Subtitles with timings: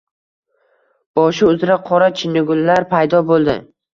[1.19, 3.59] Boshi uzra qora chinnigullar paydo bo’ldi